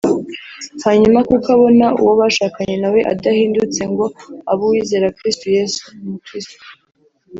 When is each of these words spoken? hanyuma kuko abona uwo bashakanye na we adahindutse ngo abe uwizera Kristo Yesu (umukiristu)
hanyuma 0.85 1.19
kuko 1.29 1.47
abona 1.55 1.85
uwo 2.01 2.13
bashakanye 2.21 2.75
na 2.81 2.89
we 2.93 2.99
adahindutse 3.13 3.81
ngo 3.91 4.05
abe 4.51 4.61
uwizera 4.65 5.15
Kristo 5.17 5.45
Yesu 5.57 5.81
(umukiristu) 6.05 6.61